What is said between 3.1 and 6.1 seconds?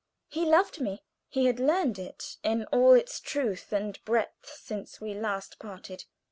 truth and breadth since we last parted.